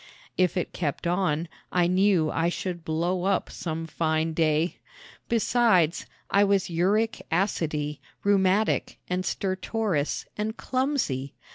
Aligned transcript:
If 0.35 0.57
it 0.57 0.73
kept 0.73 1.05
on 1.05 1.47
I 1.71 1.85
knew 1.85 2.31
I 2.31 2.49
should 2.49 2.83
blow 2.83 3.25
up 3.25 3.51
some 3.51 3.85
fine 3.85 4.33
day. 4.33 4.79
Besides, 5.29 6.07
I 6.31 6.43
was 6.43 6.71
uric 6.71 7.21
acidy, 7.31 7.99
rheumatic 8.23 8.97
and 9.07 9.23
stertorous 9.23 10.25
and 10.35 10.57
clumsy. 10.57 11.35